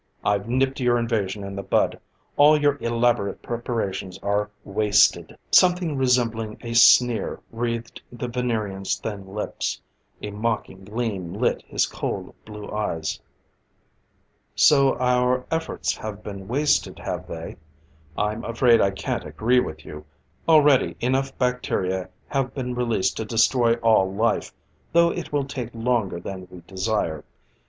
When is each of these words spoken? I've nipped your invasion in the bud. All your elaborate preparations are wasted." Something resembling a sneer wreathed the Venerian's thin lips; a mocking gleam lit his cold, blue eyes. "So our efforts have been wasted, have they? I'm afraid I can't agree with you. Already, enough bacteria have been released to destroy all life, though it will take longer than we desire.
I've 0.25 0.49
nipped 0.49 0.79
your 0.79 0.97
invasion 0.97 1.43
in 1.43 1.55
the 1.55 1.61
bud. 1.61 1.99
All 2.35 2.59
your 2.59 2.75
elaborate 2.81 3.43
preparations 3.43 4.17
are 4.23 4.49
wasted." 4.63 5.37
Something 5.51 5.95
resembling 5.95 6.57
a 6.61 6.73
sneer 6.73 7.39
wreathed 7.51 8.01
the 8.11 8.27
Venerian's 8.27 8.95
thin 8.95 9.27
lips; 9.27 9.79
a 10.23 10.31
mocking 10.31 10.85
gleam 10.85 11.35
lit 11.35 11.61
his 11.67 11.85
cold, 11.85 12.33
blue 12.45 12.67
eyes. 12.71 13.21
"So 14.55 14.97
our 14.97 15.45
efforts 15.51 15.95
have 15.97 16.23
been 16.23 16.47
wasted, 16.47 16.97
have 16.97 17.27
they? 17.27 17.57
I'm 18.17 18.43
afraid 18.43 18.81
I 18.81 18.89
can't 18.89 19.23
agree 19.23 19.59
with 19.59 19.85
you. 19.85 20.03
Already, 20.49 20.95
enough 20.99 21.37
bacteria 21.37 22.09
have 22.27 22.55
been 22.55 22.73
released 22.73 23.17
to 23.17 23.23
destroy 23.25 23.75
all 23.83 24.11
life, 24.11 24.51
though 24.93 25.11
it 25.11 25.31
will 25.31 25.45
take 25.45 25.69
longer 25.75 26.19
than 26.19 26.47
we 26.49 26.61
desire. 26.61 27.23